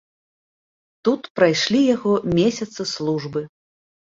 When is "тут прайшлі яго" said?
1.07-2.13